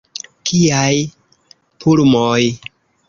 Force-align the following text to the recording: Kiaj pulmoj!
Kiaj 0.51 0.95
pulmoj! 1.85 2.41